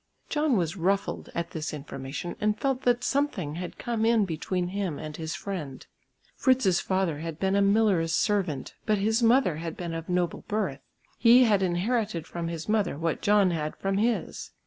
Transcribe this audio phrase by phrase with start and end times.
[0.29, 4.97] John was ruffled at this information and felt that something had come in between him
[4.97, 5.85] and his friend.
[6.35, 10.81] Fritz's father had been a miller's servant, but his mother had been of noble birth.
[11.19, 14.49] He had inherited from his mother what John had from his.